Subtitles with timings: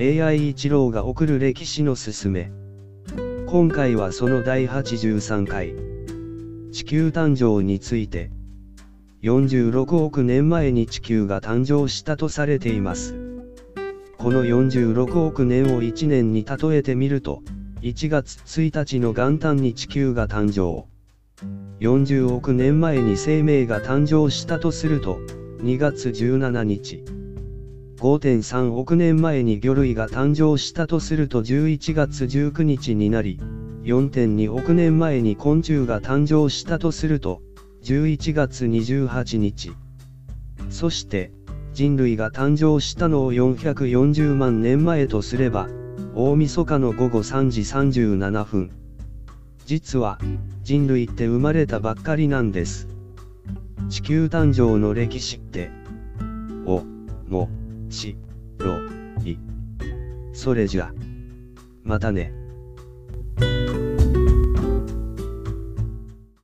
[0.00, 2.52] AI 一郎が送る歴史のすすめ。
[3.48, 5.74] 今回はその第83回。
[6.70, 8.30] 地球誕生について。
[9.24, 13.16] 46億年前に地球が誕生したとされています。
[14.18, 17.42] この46億年を1年に例えてみると、
[17.82, 20.86] 1月1日の元旦に地球が誕生。
[21.80, 25.18] 40億年前に生命が誕生したとすると、
[25.60, 27.17] 2月17日。
[27.98, 33.40] 5.3億年前に魚類が誕生したとすると11月19日になり、
[33.82, 37.42] 4.2億年前に昆虫が誕生したとすると、
[37.82, 39.72] 11月28日。
[40.70, 41.32] そして、
[41.72, 45.68] 人類が誕生したのを440万年前とすれば、
[46.14, 48.70] 大晦日の午後3時37分。
[49.66, 50.20] 実は、
[50.62, 52.86] 人類って生まれたばっかりなんです。
[53.88, 55.72] 地球誕生の歴史って、
[56.64, 56.84] お、
[57.28, 57.48] も、
[57.90, 58.16] し、
[58.58, 58.78] ろ、
[59.24, 59.38] い。
[60.32, 60.92] それじゃ。
[61.82, 62.37] またね。